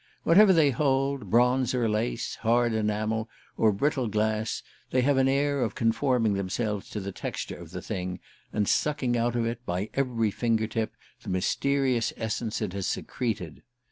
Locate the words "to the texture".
6.89-7.55